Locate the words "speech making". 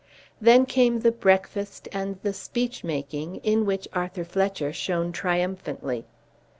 2.33-3.35